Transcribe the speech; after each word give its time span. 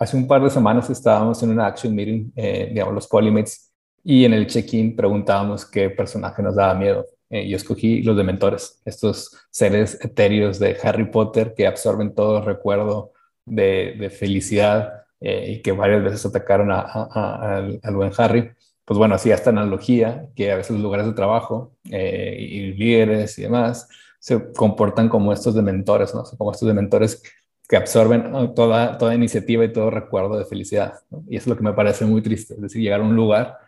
hace 0.00 0.16
un 0.16 0.26
par 0.26 0.42
de 0.42 0.50
semanas 0.50 0.88
estábamos 0.90 1.42
en 1.42 1.50
una 1.50 1.66
action 1.66 1.94
meeting, 1.94 2.32
eh, 2.34 2.68
digamos, 2.72 2.94
los 2.94 3.06
Polymates, 3.06 3.70
y 4.02 4.24
en 4.24 4.32
el 4.32 4.46
check-in 4.46 4.96
preguntábamos 4.96 5.66
qué 5.66 5.90
personaje 5.90 6.42
nos 6.42 6.56
daba 6.56 6.74
miedo. 6.74 7.06
Eh, 7.28 7.48
yo 7.48 7.56
escogí 7.56 8.02
los 8.02 8.16
dementores, 8.16 8.80
estos 8.86 9.36
seres 9.50 10.02
etéreos 10.02 10.58
de 10.58 10.76
Harry 10.82 11.10
Potter 11.10 11.54
que 11.54 11.66
absorben 11.66 12.14
todo 12.14 12.38
el 12.38 12.44
recuerdo 12.46 13.12
de, 13.44 14.10
felicidad 14.18 15.04
eh, 15.20 15.52
y 15.52 15.62
que 15.62 15.72
varias 15.72 16.02
veces 16.02 16.24
atacaron 16.26 16.70
al, 16.72 17.78
buen 17.94 18.10
Harry. 18.16 18.50
Pues 18.86 18.98
bueno, 18.98 19.14
hacía 19.14 19.34
esta 19.34 19.50
analogía 19.50 20.26
que 20.34 20.50
a 20.50 20.56
veces 20.56 20.72
los 20.72 20.80
lugares 20.80 21.06
de 21.06 21.12
trabajo 21.12 21.74
eh, 21.90 22.36
y 22.40 22.72
líderes 22.72 23.38
y 23.38 23.42
demás 23.42 23.88
se 24.18 24.52
comportan 24.52 25.08
como 25.08 25.32
estos 25.32 25.54
dementores, 25.54 26.14
¿no? 26.14 26.24
Como 26.36 26.52
estos 26.52 26.66
dementores 26.66 27.22
que 27.70 27.76
absorben 27.76 28.52
toda, 28.56 28.98
toda 28.98 29.14
iniciativa 29.14 29.64
y 29.64 29.72
todo 29.72 29.90
recuerdo 29.90 30.36
de 30.36 30.44
felicidad. 30.44 30.94
Y 31.28 31.36
eso 31.36 31.44
es 31.44 31.46
lo 31.46 31.56
que 31.56 31.62
me 31.62 31.72
parece 31.72 32.04
muy 32.04 32.20
triste, 32.20 32.54
es 32.54 32.60
decir, 32.60 32.82
llegar 32.82 33.00
a 33.00 33.04
un 33.04 33.14
lugar 33.14 33.58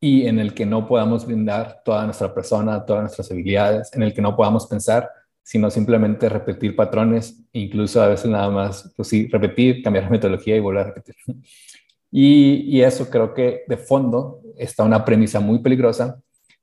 y 0.00 0.26
en 0.26 0.38
el 0.38 0.54
que 0.54 0.64
no 0.64 0.88
podamos 0.88 1.26
brindar 1.26 1.82
toda 1.84 2.06
nuestra 2.06 2.32
persona, 2.32 2.86
todas 2.86 3.02
nuestras 3.02 3.30
habilidades, 3.30 3.92
en 3.92 4.04
el 4.04 4.14
que 4.14 4.22
no 4.22 4.34
podamos 4.34 4.66
pensar, 4.66 5.10
sino 5.42 5.70
simplemente 5.70 6.30
repetir 6.30 6.74
patrones, 6.74 7.44
incluso 7.52 8.00
a 8.00 8.08
veces 8.08 8.30
nada 8.30 8.48
más, 8.48 8.90
pues 8.96 9.08
sí, 9.08 9.28
repetir, 9.28 9.82
cambiar 9.82 10.04
la 10.04 10.10
metodología 10.10 10.56
y 10.56 10.60
volver 10.60 10.84
a 10.84 10.86
repetir. 10.86 11.14
Y, 12.10 12.78
y 12.78 12.80
eso 12.80 13.10
creo 13.10 13.34
que 13.34 13.64
de 13.68 13.76
fondo 13.76 14.40
está 14.56 14.82
una 14.82 15.04
premisa 15.04 15.40
muy 15.40 15.58
peligrosa 15.58 16.18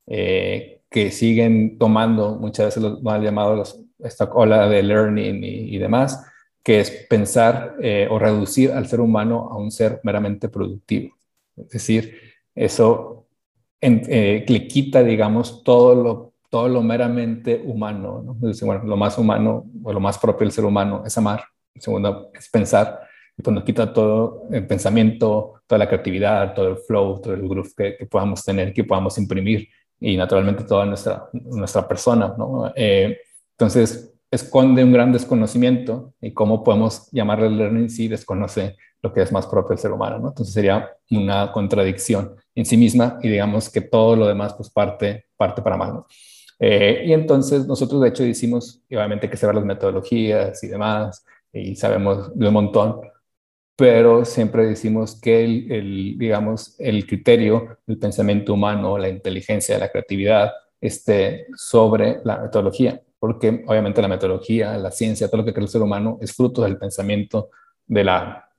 eh, 0.07 0.81
que 0.89 1.11
siguen 1.11 1.77
tomando 1.77 2.35
muchas 2.35 2.65
veces 2.65 2.81
los 2.81 3.03
mal 3.03 3.21
llamados 3.21 3.79
esta 3.99 4.25
ola 4.25 4.67
de 4.67 4.81
learning 4.81 5.43
y, 5.43 5.77
demás, 5.77 6.25
que 6.69 6.81
es 6.81 6.91
pensar 7.09 7.77
eh, 7.81 8.07
o 8.11 8.19
reducir 8.19 8.71
al 8.71 8.85
ser 8.85 9.01
humano 9.01 9.49
a 9.51 9.57
un 9.57 9.71
ser 9.71 10.01
meramente 10.03 10.49
productivo. 10.49 11.15
Es 11.57 11.69
decir, 11.69 12.15
eso 12.53 13.25
eh, 13.81 14.45
le 14.47 14.67
quita, 14.67 15.01
digamos, 15.01 15.63
todo 15.63 15.95
lo, 15.95 16.33
todo 16.47 16.69
lo 16.69 16.83
meramente 16.83 17.59
humano. 17.65 18.37
lo 18.83 18.97
más 18.97 19.17
humano 19.17 19.65
o 19.83 19.91
lo 19.91 19.99
más 19.99 20.19
propio 20.19 20.45
del 20.45 20.51
ser 20.51 20.63
humano 20.63 21.01
es 21.03 21.17
amar. 21.17 21.43
Segundo 21.75 22.29
es 22.35 22.47
pensar. 22.49 22.99
Y 23.35 23.41
cuando 23.41 23.63
quita 23.63 23.91
todo 23.91 24.43
el 24.51 24.67
pensamiento, 24.67 25.63
toda 25.65 25.79
la 25.79 25.87
creatividad, 25.87 26.53
todo 26.53 26.67
el 26.67 26.77
flow, 26.77 27.19
todo 27.19 27.33
el 27.33 27.49
groove 27.49 27.73
que, 27.75 28.05
podamos 28.05 28.45
tener, 28.45 28.73
que 28.73 28.83
podamos 28.83 29.17
imprimir 29.17 29.67
y 29.99 30.15
naturalmente 30.15 30.65
toda 30.65 30.85
nuestra, 30.85 31.29
nuestra 31.33 31.87
persona. 31.87 32.35
¿no? 32.37 32.71
Eh, 32.75 33.17
entonces, 33.53 34.13
esconde 34.31 34.83
un 34.83 34.93
gran 34.93 35.11
desconocimiento 35.11 36.13
y 36.21 36.33
cómo 36.33 36.63
podemos 36.63 37.09
llamarle 37.11 37.49
learning 37.49 37.89
si 37.89 38.07
desconoce 38.07 38.77
lo 39.01 39.13
que 39.13 39.21
es 39.21 39.31
más 39.31 39.47
propio 39.47 39.69
del 39.69 39.79
ser 39.79 39.91
humano, 39.91 40.19
¿no? 40.19 40.27
Entonces 40.29 40.53
sería 40.53 40.89
una 41.11 41.51
contradicción 41.51 42.35
en 42.53 42.65
sí 42.65 42.77
misma 42.77 43.17
y 43.23 43.29
digamos 43.29 43.69
que 43.69 43.81
todo 43.81 44.15
lo 44.15 44.27
demás 44.27 44.53
pues 44.53 44.69
parte, 44.69 45.25
parte 45.37 45.61
para 45.61 45.77
¿no? 45.77 46.05
Eh, 46.59 47.03
y 47.05 47.13
entonces 47.13 47.65
nosotros 47.65 48.01
de 48.01 48.09
hecho 48.09 48.23
decimos, 48.23 48.81
obviamente 48.91 49.29
que 49.29 49.37
saber 49.37 49.55
las 49.55 49.65
metodologías 49.65 50.61
y 50.63 50.67
demás, 50.67 51.25
y 51.53 51.75
sabemos 51.75 52.37
de 52.37 52.47
un 52.47 52.53
montón, 52.53 52.99
pero 53.77 54.25
siempre 54.25 54.67
decimos 54.67 55.19
que 55.19 55.45
el, 55.45 55.71
el, 55.71 56.17
digamos, 56.17 56.75
el 56.79 57.07
criterio 57.07 57.77
del 57.87 57.97
pensamiento 57.97 58.53
humano, 58.53 58.97
la 58.97 59.07
inteligencia, 59.07 59.79
la 59.79 59.89
creatividad, 59.89 60.51
esté 60.81 61.47
sobre 61.55 62.19
la 62.25 62.39
metodología, 62.39 63.01
porque 63.19 63.63
obviamente 63.67 64.01
la 64.01 64.07
metodología, 64.07 64.77
la 64.77 64.91
ciencia, 64.91 65.27
todo 65.27 65.37
lo 65.37 65.45
que 65.45 65.53
cree 65.53 65.65
el 65.65 65.69
ser 65.69 65.81
humano 65.81 66.17
es 66.21 66.33
fruto 66.33 66.63
del 66.63 66.77
pensamiento 66.77 67.49
de 67.85 68.03
la 68.03 68.49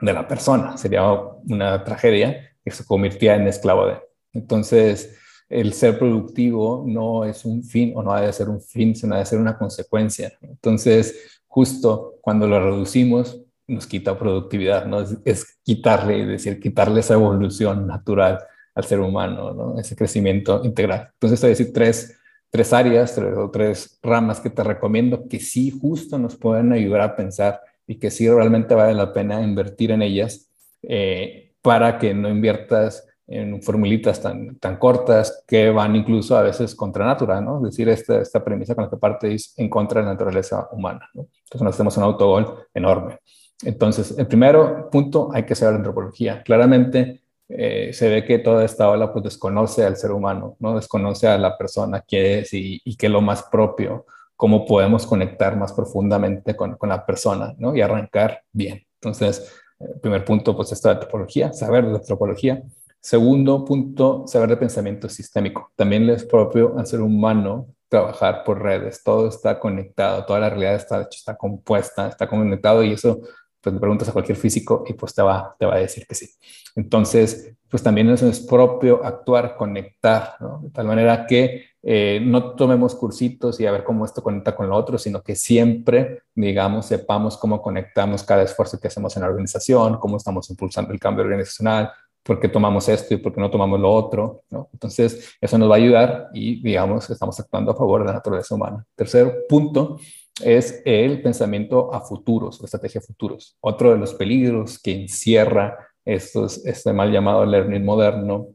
de 0.00 0.12
la 0.12 0.26
persona. 0.26 0.76
Sería 0.76 1.10
una 1.12 1.82
tragedia 1.84 2.52
que 2.64 2.70
se 2.70 2.84
convirtiera 2.84 3.36
en 3.36 3.46
esclavo 3.46 3.86
de. 3.86 3.98
Entonces, 4.32 5.16
el 5.48 5.72
ser 5.72 5.98
productivo 5.98 6.84
no 6.86 7.24
es 7.24 7.44
un 7.44 7.64
fin 7.64 7.92
o 7.96 8.02
no 8.02 8.12
ha 8.12 8.20
de 8.20 8.32
ser 8.32 8.48
un 8.48 8.60
fin, 8.60 8.94
sino 8.94 9.14
ha 9.14 9.18
de 9.18 9.26
ser 9.26 9.38
una 9.38 9.56
consecuencia. 9.56 10.32
Entonces, 10.42 11.40
justo 11.46 12.16
cuando 12.20 12.46
lo 12.46 12.60
reducimos, 12.62 13.40
nos 13.66 13.86
quita 13.86 14.18
productividad, 14.18 14.86
¿no? 14.86 15.04
Es, 15.24 15.58
quitarle, 15.62 16.22
es 16.22 16.28
decir, 16.28 16.60
quitarle 16.60 17.00
esa 17.00 17.14
evolución 17.14 17.86
natural 17.86 18.38
al 18.74 18.84
ser 18.84 19.00
humano, 19.00 19.52
¿no? 19.52 19.78
Ese 19.78 19.96
crecimiento 19.96 20.64
integral. 20.64 21.10
Entonces, 21.14 21.40
voy 21.40 21.48
a 21.48 21.50
decir 21.50 21.72
tres, 21.72 22.17
tres 22.50 22.72
áreas 22.72 23.14
tres, 23.14 23.36
o 23.36 23.50
tres 23.50 23.98
ramas 24.02 24.40
que 24.40 24.50
te 24.50 24.64
recomiendo 24.64 25.28
que 25.28 25.40
sí 25.40 25.70
justo 25.70 26.18
nos 26.18 26.36
pueden 26.36 26.72
ayudar 26.72 27.02
a 27.02 27.16
pensar 27.16 27.60
y 27.86 27.98
que 27.98 28.10
sí 28.10 28.28
realmente 28.28 28.74
vale 28.74 28.94
la 28.94 29.12
pena 29.12 29.42
invertir 29.42 29.90
en 29.90 30.02
ellas 30.02 30.50
eh, 30.82 31.52
para 31.62 31.98
que 31.98 32.14
no 32.14 32.28
inviertas 32.28 33.04
en 33.26 33.62
formulitas 33.62 34.22
tan, 34.22 34.56
tan 34.56 34.78
cortas 34.78 35.44
que 35.46 35.68
van 35.70 35.94
incluso 35.94 36.36
a 36.36 36.42
veces 36.42 36.74
contra 36.74 37.04
natura, 37.04 37.40
¿no? 37.42 37.58
Es 37.58 37.72
decir, 37.72 37.88
esta, 37.90 38.22
esta 38.22 38.42
premisa 38.42 38.74
con 38.74 38.84
la 38.84 38.90
que 38.90 38.96
parte 38.96 39.34
es 39.34 39.52
en 39.58 39.68
contra 39.68 40.00
de 40.00 40.06
la 40.06 40.12
naturaleza 40.12 40.66
humana, 40.72 41.08
¿no? 41.12 41.28
Entonces 41.44 41.62
nos 41.62 41.74
hacemos 41.74 41.96
un 41.98 42.04
autogol 42.04 42.66
enorme. 42.72 43.18
Entonces, 43.64 44.16
el 44.16 44.26
primero 44.26 44.88
punto, 44.90 45.30
hay 45.32 45.44
que 45.44 45.54
saber 45.54 45.76
antropología. 45.76 46.42
Claramente 46.42 47.22
eh, 47.48 47.92
se 47.92 48.08
ve 48.08 48.24
que 48.24 48.38
toda 48.38 48.64
esta 48.64 48.88
ola 48.90 49.12
pues 49.12 49.24
desconoce 49.24 49.84
al 49.84 49.96
ser 49.96 50.12
humano, 50.12 50.56
¿no? 50.60 50.76
Desconoce 50.76 51.28
a 51.28 51.38
la 51.38 51.56
persona 51.56 52.04
que 52.06 52.40
es 52.40 52.52
y, 52.54 52.80
y 52.84 52.96
que 52.96 53.08
lo 53.08 53.20
más 53.20 53.44
propio 53.44 54.06
cómo 54.38 54.64
podemos 54.64 55.04
conectar 55.04 55.56
más 55.56 55.72
profundamente 55.72 56.54
con, 56.54 56.76
con 56.76 56.90
la 56.90 57.04
persona, 57.04 57.56
¿no? 57.58 57.74
Y 57.74 57.80
arrancar 57.80 58.44
bien. 58.52 58.86
Entonces, 59.00 59.52
el 59.80 59.90
eh, 59.90 59.94
primer 60.00 60.24
punto, 60.24 60.54
pues, 60.54 60.70
esta 60.70 60.94
de 60.94 61.00
topología, 61.00 61.52
saber 61.52 61.86
de 61.86 61.94
la 61.94 62.00
topología. 62.00 62.62
Segundo 63.00 63.64
punto, 63.64 64.28
saber 64.28 64.50
de 64.50 64.56
pensamiento 64.56 65.08
sistémico. 65.08 65.72
También 65.74 66.08
es 66.08 66.24
propio 66.24 66.78
al 66.78 66.86
ser 66.86 67.00
humano 67.00 67.66
trabajar 67.88 68.44
por 68.44 68.62
redes. 68.62 69.02
Todo 69.02 69.28
está 69.28 69.58
conectado, 69.58 70.24
toda 70.24 70.38
la 70.38 70.50
realidad 70.50 70.76
está, 70.76 71.08
está 71.10 71.36
compuesta, 71.36 72.06
está 72.06 72.28
conectado 72.28 72.84
y 72.84 72.92
eso 72.92 73.20
pues 73.60 73.74
le 73.74 73.80
preguntas 73.80 74.08
a 74.08 74.12
cualquier 74.12 74.38
físico 74.38 74.84
y 74.86 74.92
pues 74.92 75.14
te 75.14 75.22
va, 75.22 75.54
te 75.58 75.66
va 75.66 75.74
a 75.74 75.78
decir 75.78 76.06
que 76.06 76.14
sí. 76.14 76.28
Entonces, 76.76 77.54
pues 77.68 77.82
también 77.82 78.08
eso 78.08 78.28
es 78.28 78.40
propio 78.40 79.04
actuar, 79.04 79.56
conectar, 79.56 80.36
¿no? 80.40 80.60
De 80.62 80.70
tal 80.70 80.86
manera 80.86 81.26
que 81.26 81.66
eh, 81.82 82.20
no 82.22 82.54
tomemos 82.54 82.94
cursitos 82.94 83.60
y 83.60 83.66
a 83.66 83.72
ver 83.72 83.84
cómo 83.84 84.04
esto 84.04 84.22
conecta 84.22 84.54
con 84.54 84.68
lo 84.68 84.76
otro, 84.76 84.98
sino 84.98 85.22
que 85.22 85.36
siempre, 85.36 86.22
digamos, 86.34 86.86
sepamos 86.86 87.36
cómo 87.36 87.60
conectamos 87.60 88.22
cada 88.22 88.42
esfuerzo 88.42 88.80
que 88.80 88.88
hacemos 88.88 89.16
en 89.16 89.22
la 89.22 89.28
organización, 89.28 89.98
cómo 89.98 90.16
estamos 90.16 90.48
impulsando 90.50 90.92
el 90.92 91.00
cambio 91.00 91.24
organizacional, 91.24 91.90
por 92.22 92.40
qué 92.40 92.48
tomamos 92.48 92.88
esto 92.88 93.14
y 93.14 93.16
por 93.18 93.34
qué 93.34 93.40
no 93.40 93.50
tomamos 93.50 93.80
lo 93.80 93.92
otro, 93.92 94.42
¿no? 94.50 94.68
Entonces, 94.72 95.36
eso 95.40 95.58
nos 95.58 95.70
va 95.70 95.74
a 95.74 95.78
ayudar 95.78 96.28
y, 96.34 96.62
digamos, 96.62 97.08
estamos 97.10 97.38
actuando 97.40 97.72
a 97.72 97.76
favor 97.76 98.00
de 98.00 98.06
la 98.06 98.12
naturaleza 98.14 98.54
humana. 98.54 98.84
Tercer 98.94 99.46
punto 99.48 99.98
es 100.42 100.82
el 100.84 101.22
pensamiento 101.22 101.92
a 101.92 102.00
futuros, 102.00 102.60
la 102.60 102.66
estrategia 102.66 103.00
a 103.00 103.02
futuros. 103.02 103.56
Otro 103.60 103.90
de 103.90 103.98
los 103.98 104.14
peligros 104.14 104.78
que 104.78 104.92
encierra 104.92 105.88
estos, 106.04 106.64
este 106.64 106.92
mal 106.92 107.12
llamado 107.12 107.44
learning 107.44 107.84
moderno, 107.84 108.48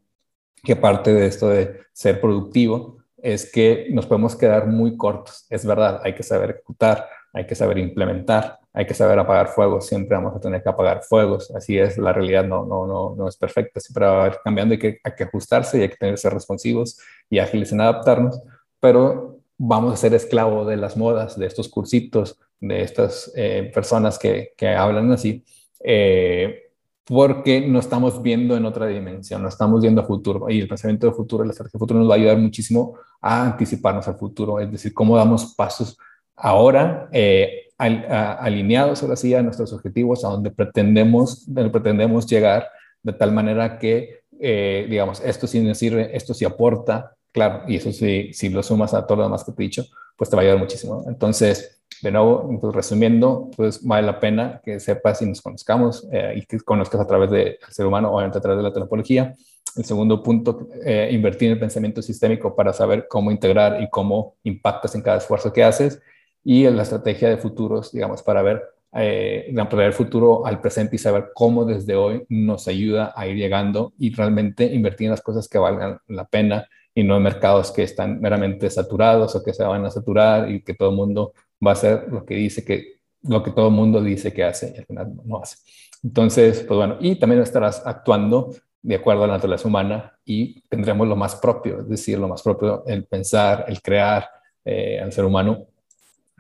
que 0.64 0.76
parte 0.76 1.14
de 1.14 1.28
esto 1.28 1.50
de 1.50 1.82
ser 1.92 2.22
productivo, 2.22 2.98
es 3.18 3.50
que 3.52 3.88
nos 3.92 4.06
podemos 4.06 4.36
quedar 4.36 4.68
muy 4.68 4.98
cortos. 4.98 5.46
Es 5.50 5.66
verdad, 5.66 6.02
hay 6.04 6.14
que 6.14 6.24
saber 6.24 6.52
ejecutar, 6.52 7.08
hay 7.34 7.46
que 7.46 7.56
saber 7.56 7.78
implementar, 7.78 8.60
hay 8.74 8.86
que 8.86 8.94
saber 8.94 9.20
apagar 9.20 9.48
fuegos, 9.48 9.86
siempre 9.86 10.18
vamos 10.18 10.36
a 10.36 10.40
tener 10.40 10.62
que 10.62 10.70
apagar 10.70 11.04
fuegos, 11.04 11.52
así 11.52 11.78
es, 11.78 11.98
la 11.98 12.12
realidad 12.12 12.44
no, 12.44 12.66
no, 12.66 12.86
no, 12.86 13.16
no 13.16 13.28
es 13.28 13.38
perfecta, 13.38 13.80
siempre 13.80 14.06
va 14.06 14.26
a 14.26 14.28
ir 14.28 14.38
cambiando, 14.44 14.74
hay 14.74 14.80
que, 14.80 15.00
hay 15.04 15.14
que 15.16 15.24
ajustarse 15.24 15.78
y 15.78 15.82
hay 15.84 15.90
que 15.90 15.96
tener 15.96 16.16
que 16.16 16.22
ser 16.22 16.34
responsivos 16.34 17.00
y 17.30 17.40
ágiles 17.40 17.72
en 17.72 17.82
adaptarnos, 17.82 18.42
pero 18.80 19.33
vamos 19.58 19.94
a 19.94 19.98
ser 19.98 20.14
esclavo 20.14 20.66
de 20.66 20.78
las 20.78 20.98
modas, 20.98 21.38
de 21.38 21.46
estos 21.46 21.70
cursitos, 21.70 22.40
de 22.60 22.82
estas 22.82 23.32
eh, 23.36 23.72
personas 23.74 24.18
que, 24.18 24.54
que, 24.58 24.70
hablan 24.70 25.12
así, 25.12 25.44
eh, 25.84 26.72
porque 27.04 27.68
no 27.68 27.80
estamos 27.80 28.22
viendo 28.22 28.56
en 28.56 28.66
otra 28.66 28.88
dimensión, 28.88 29.42
no 29.42 29.50
estamos 29.50 29.82
viendo 29.82 30.02
a 30.02 30.06
futuro. 30.06 30.50
Y 30.50 30.62
el 30.62 30.68
pensamiento 30.68 31.08
de 31.08 31.14
futuro, 31.14 31.44
la 31.44 31.52
estrategia 31.52 31.78
de 31.78 31.80
futuro 31.80 32.00
nos 32.00 32.10
va 32.10 32.14
a 32.14 32.18
ayudar 32.18 32.38
muchísimo 32.38 32.98
a 33.22 33.46
anticiparnos 33.46 34.08
al 34.08 34.16
futuro, 34.16 34.60
es 34.60 34.72
decir, 34.72 34.94
cómo 34.94 35.18
damos 35.18 35.54
pasos 35.56 35.98
ahora 36.36 37.10
eh, 37.12 37.68
alineados 37.78 39.04
ahora 39.04 39.18
sí 39.18 39.34
a 39.34 39.44
nuestros 39.44 39.74
objetivos, 39.74 40.24
a 40.24 40.30
donde 40.30 40.52
pretendemos, 40.52 41.54
donde 41.54 41.70
pretendemos 41.70 42.26
llegar, 42.26 42.70
de 43.02 43.12
tal 43.12 43.34
manera 43.34 43.78
que, 43.78 44.22
digamos, 44.32 45.20
esto 45.20 45.48
sí 45.48 45.60
nos 45.60 45.78
sirve, 45.78 46.16
esto 46.16 46.34
sí 46.34 46.46
aporta, 46.46 47.18
Claro, 47.34 47.64
y 47.68 47.78
eso 47.78 47.92
sí, 47.92 48.32
si 48.32 48.50
lo 48.50 48.62
sumas 48.62 48.94
a 48.94 49.06
todo 49.06 49.18
lo 49.18 49.24
demás 49.24 49.44
que 49.44 49.52
te 49.52 49.64
he 49.64 49.66
dicho, 49.66 49.86
pues 50.16 50.30
te 50.30 50.36
va 50.36 50.44
a 50.44 50.46
ayudar 50.46 50.60
muchísimo. 50.60 51.04
Entonces, 51.08 51.82
de 52.02 52.12
nuevo, 52.12 52.48
pues 52.62 52.76
resumiendo, 52.76 53.50
pues 53.58 53.84
vale 53.84 54.06
la 54.06 54.20
pena 54.20 54.62
que 54.64 54.80
sepas 54.80 55.22
y 55.22 55.26
nos 55.26 55.42
conozcamos 55.42 56.08
eh, 56.12 56.34
y 56.38 56.46
que 56.46 56.60
conozcas 56.60 57.02
a 57.02 57.08
través 57.08 57.32
del 57.32 57.58
ser 57.70 57.88
humano, 57.88 58.12
obviamente 58.12 58.38
a 58.38 58.42
través 58.42 58.58
de 58.58 58.64
la 58.64 58.74
topología. 58.74 59.34
El 59.76 59.86
segundo 59.86 60.22
punto, 60.22 60.68
eh, 60.86 61.10
invertir 61.12 61.48
en 61.48 61.54
el 61.54 61.60
pensamiento 61.60 62.04
sistémico 62.04 62.56
para 62.56 62.72
saber 62.72 63.08
cómo 63.10 63.32
integrar 63.32 63.82
y 63.82 63.90
cómo 63.90 64.36
impactas 64.44 64.94
en 64.94 65.02
cada 65.02 65.18
esfuerzo 65.18 65.52
que 65.52 65.64
haces. 65.64 66.02
Y 66.44 66.66
en 66.66 66.76
la 66.76 66.84
estrategia 66.84 67.30
de 67.30 67.38
futuros, 67.38 67.92
digamos, 67.92 68.22
para 68.22 68.44
ver 68.44 68.62
eh, 68.94 69.52
el 69.52 69.94
futuro 69.94 70.46
al 70.46 70.62
presente 70.62 70.98
y 70.98 71.00
saber 71.00 71.32
cómo 71.34 71.66
desde 71.66 71.96
hoy 71.96 72.26
nos 72.30 72.68
ayuda 72.68 73.12
a 73.16 73.26
ir 73.26 73.38
llegando 73.38 73.94
y 73.98 74.14
realmente 74.14 74.66
invertir 74.66 75.06
en 75.06 75.12
las 75.12 75.22
cosas 75.22 75.48
que 75.48 75.58
valgan 75.58 75.98
la 76.08 76.26
pena 76.26 76.68
y 76.96 77.04
no 77.04 77.18
en 77.18 77.24
mercados 77.24 77.72
que 77.72 77.84
están 77.84 78.20
meramente 78.22 78.70
saturados 78.70 79.36
o 79.36 79.44
que 79.44 79.54
se 79.54 79.64
van 79.64 79.86
a 79.86 79.90
saturar 79.90 80.52
y 80.52 80.64
que 80.64 80.74
todo 80.74 80.90
el 80.90 80.96
mundo 80.96 81.34
va 81.66 81.72
a 81.72 81.74
hacer 81.74 82.08
lo 82.10 82.26
que 82.26 82.36
dice 82.36 82.64
que 82.64 82.94
lo 83.24 83.42
que 83.42 83.52
todo 83.52 83.70
el 83.70 83.74
mundo 83.74 84.02
dice 84.02 84.34
que 84.34 84.44
hace 84.44 84.74
y 84.76 84.80
al 84.80 84.86
final 84.86 85.14
no 85.24 85.42
hace. 85.42 85.58
Entonces, 86.04 86.60
pues 86.68 86.78
bueno, 86.78 86.98
y 87.00 87.16
también 87.16 87.42
estarás 87.42 87.82
actuando 87.86 88.54
de 88.82 88.96
acuerdo 88.96 89.24
a 89.24 89.28
la 89.28 89.36
naturaleza 89.36 89.68
humana 89.68 90.20
y 90.26 90.62
tendremos 90.68 91.08
lo 91.08 91.16
más 91.16 91.36
propio, 91.38 91.80
es 91.80 91.88
decir, 91.88 92.20
lo 92.20 92.28
más 92.28 92.42
propio, 92.42 92.84
el 92.86 93.06
pensar, 93.06 93.64
el 93.70 93.82
crear 93.82 94.30
eh, 94.66 95.00
al 95.00 95.14
ser 95.14 95.24
humano 95.24 95.68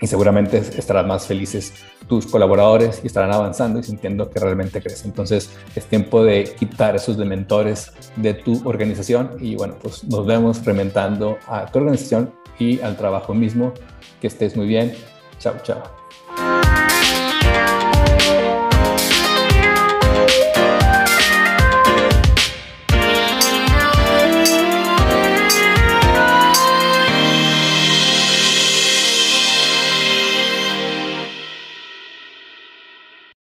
y 0.01 0.07
seguramente 0.07 0.57
estarán 0.57 1.07
más 1.07 1.27
felices 1.27 1.73
tus 2.07 2.25
colaboradores 2.25 3.01
y 3.03 3.07
estarán 3.07 3.31
avanzando 3.31 3.79
y 3.79 3.83
sintiendo 3.83 4.29
que 4.29 4.39
realmente 4.39 4.81
crees. 4.81 5.05
Entonces 5.05 5.49
es 5.75 5.85
tiempo 5.85 6.23
de 6.23 6.43
quitar 6.57 6.95
esos 6.95 7.17
dementores 7.17 7.93
de 8.15 8.33
tu 8.33 8.61
organización 8.67 9.37
y 9.39 9.55
bueno, 9.55 9.75
pues 9.81 10.03
nos 10.03 10.25
vemos 10.25 10.63
rementando 10.65 11.37
a 11.47 11.65
tu 11.67 11.79
organización 11.79 12.33
y 12.59 12.81
al 12.81 12.97
trabajo 12.97 13.33
mismo. 13.33 13.73
Que 14.19 14.27
estés 14.27 14.55
muy 14.55 14.67
bien. 14.67 14.93
Chao, 15.39 15.55
chao. 15.63 16.02